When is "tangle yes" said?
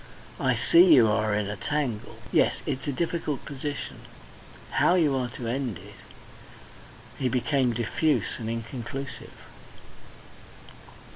1.55-2.63